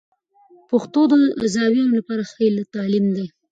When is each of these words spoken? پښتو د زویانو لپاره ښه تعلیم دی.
پښتو 0.69 1.01
د 1.11 1.13
زویانو 1.53 1.95
لپاره 1.97 2.23
ښه 2.31 2.43
تعلیم 2.73 3.05
دی. 3.15 3.25